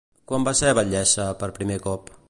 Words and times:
Quan 0.31 0.47
va 0.47 0.53
ser 0.59 0.71
batllessa 0.79 1.27
per 1.43 1.51
primer 1.59 1.79
cop? 1.89 2.13